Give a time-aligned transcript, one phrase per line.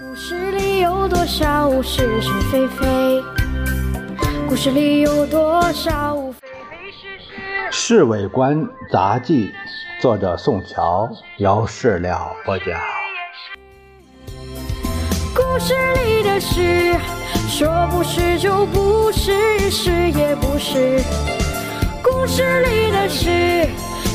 [0.00, 3.22] 故事里有多少是是非非？
[4.48, 7.34] 故事里有多少非非是是？
[7.70, 9.48] 《侍卫官杂记》，
[10.00, 12.80] 作者宋乔，由事了播讲。
[15.34, 16.96] 故事里的事，
[17.46, 21.02] 说不是就不是，是也不是。
[22.02, 23.68] 故事里的事，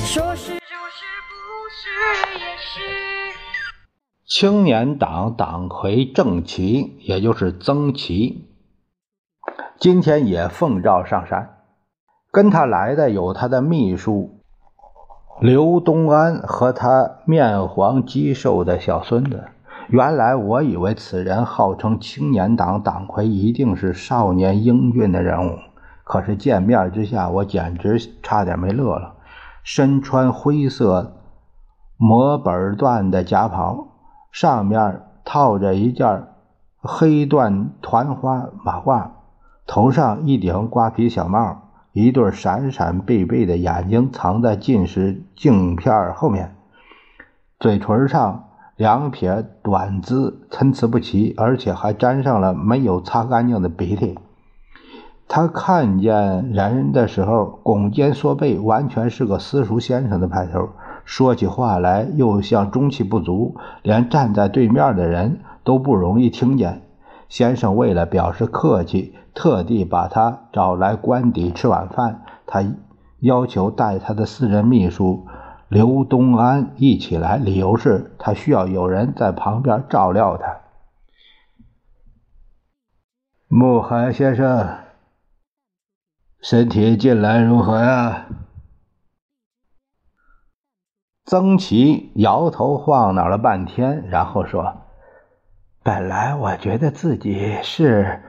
[0.08, 3.17] 说是就是，不是也是。
[4.30, 8.50] 青年党党魁郑琦，也就是曾琦，
[9.80, 11.60] 今天也奉诏上山。
[12.30, 14.42] 跟他来的有他的秘书
[15.40, 19.46] 刘东安和他面黄肌瘦的小孙子。
[19.88, 25.58] 原来我以为此人号称青年党党魁，一定是少年英俊的人物。
[26.04, 29.16] 可是见面之下，我简直差点没乐了。
[29.64, 31.16] 身穿灰色
[31.96, 33.94] 磨本缎的夹袍。
[34.40, 36.28] 上面套着一件
[36.80, 39.08] 黑缎团花马褂，
[39.66, 46.56] 头上一顶瓜皮小帽，一对闪闪贝贝的眼睛藏在近视镜片后面，
[47.60, 48.44] 嘴唇上
[48.76, 54.20] 两撇短姿参差不齐，而且还沾上了没有擦干净的鼻涕。
[55.28, 60.70] 他看见人的时候拱肩缩背，完全是个私塾先生的派头。
[61.08, 66.82] 说起话来又像中气不足，连站在对面的人都不容易听见。
[67.30, 72.26] 先生为了表示客气，特地把他找来官邸吃晚饭。
[72.46, 72.62] 他
[73.22, 75.26] 要求带他的私人秘书
[75.70, 80.58] 刘东安一起来，理由是他需要有人在旁边照料他。
[83.48, 84.68] 穆海先生，
[86.42, 88.26] 身体近来如何呀？
[91.30, 94.76] 曾琦摇头晃脑了半天，然后说
[95.84, 98.22] ：“本来我觉得自己是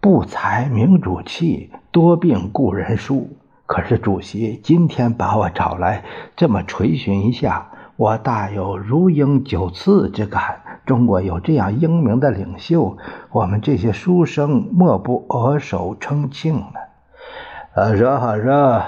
[0.00, 3.28] 不才明主气，多病故人疏。
[3.66, 6.02] 可是主席今天把我找来，
[6.34, 10.62] 这么垂询一下，我大有如鹰九次之感。
[10.86, 12.96] 中国有这样英明的领袖，
[13.32, 16.80] 我们这些书生莫不额首称庆呢。”
[17.76, 18.82] 好说好说。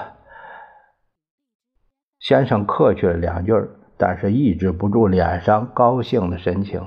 [2.19, 3.53] 先生客气了两句，
[3.97, 6.85] 但是抑制不住脸上高兴的神情。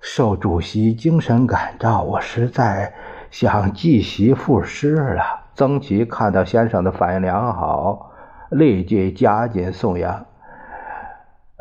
[0.00, 2.92] 受主席精神感召，我实在
[3.30, 5.22] 想继席赋诗了。
[5.54, 8.12] 曾琦看到先生的反应良好，
[8.50, 10.26] 立即加紧颂扬：“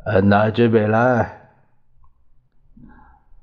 [0.05, 1.36] 呃，拿纸笔来。”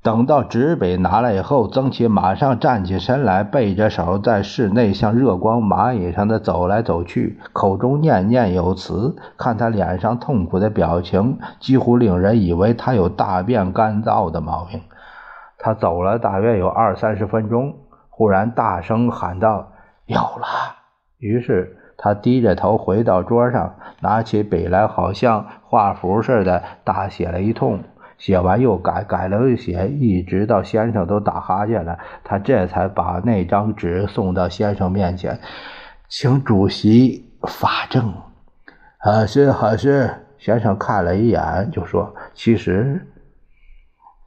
[0.04, 9.16] 等到纸笔拿来以后，曾琦马上站起身来，背着手在室内像热光蚂蚁似的走来走去，口中念念有词。
[9.38, 14.82] 看他脸上痛苦的表情，几乎令人以为他有大便干燥的毛病。
[15.56, 17.74] 他走了大约有二三十分钟，
[18.10, 19.72] 忽然大声喊道
[20.04, 20.46] ：“有了！”
[21.16, 27.78] 于是他低着头回到桌上，拿起笔来，好像画符似的大写了一通。
[28.18, 35.40] 写完又改，改了又写，一直到先生都打哈欠了，他这才把那张纸送到先生面前，
[36.08, 38.14] 请主席法正。
[38.98, 43.06] 好是好是，先生看了一眼，就说：“其实，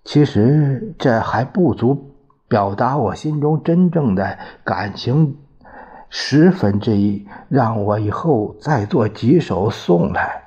[0.03, 2.15] 其实这还不足
[2.47, 5.37] 表达我心中真正的感情
[6.09, 10.43] 十分之一，让我以后再做几首送来。”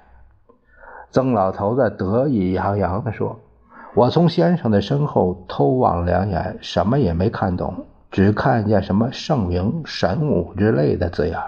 [1.13, 3.41] 曾老头子得意洋洋地说
[3.95, 11.39] ：“我从先生的身后偷望两眼，什么也没看懂，只看见什么圣明、神武之类的字眼。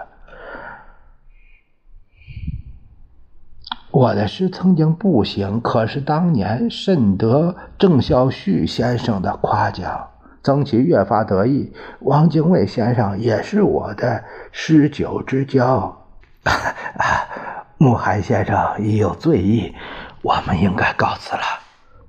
[3.91, 10.09] 我的诗曾经不行，可是当年甚得郑孝胥先生的夸奖。”
[10.43, 11.71] 曾琦越发得意。
[12.01, 16.05] 汪精卫先生也是我的诗酒之交。
[17.83, 19.75] 穆海先生已有醉意，
[20.21, 21.41] 我们应该告辞了。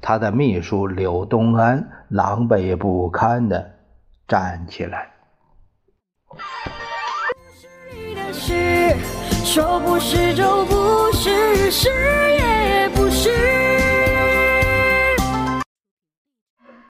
[0.00, 3.72] 他的秘书柳东安狼狈不堪地
[4.28, 5.10] 站起来。
[9.44, 12.53] 说不是就不是，是也